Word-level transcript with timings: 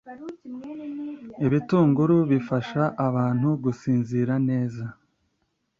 ibitunguru 1.45 2.15
bifasha 2.31 2.81
abantu 3.07 3.47
gusinzira 3.63 4.33
neza 4.49 4.85